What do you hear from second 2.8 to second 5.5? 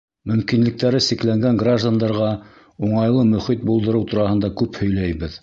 уңайлы мөхит булдырыу тураһында күп һөйләйбеҙ.